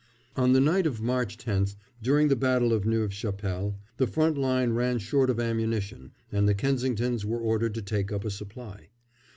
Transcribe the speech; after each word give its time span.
On 0.35 0.53
the 0.53 0.59
night 0.59 0.87
of 0.87 0.99
March 0.99 1.37
10th, 1.37 1.75
during 2.01 2.27
the 2.29 2.35
battle 2.35 2.73
of 2.73 2.87
Neuve 2.87 3.13
Chapelle, 3.13 3.77
the 3.97 4.07
front 4.07 4.35
line 4.35 4.71
ran 4.71 4.97
short 4.97 5.29
of 5.29 5.39
ammunition 5.39 6.11
and 6.31 6.49
the 6.49 6.55
Kensingtons 6.55 7.23
were 7.23 7.37
ordered 7.39 7.75
to 7.75 7.83
take 7.83 8.11
up 8.11 8.25
a 8.25 8.31
supply. 8.31 8.89